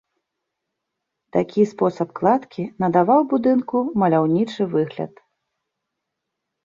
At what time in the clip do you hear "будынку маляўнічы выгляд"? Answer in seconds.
3.35-5.13